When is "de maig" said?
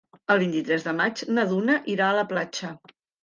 0.87-1.21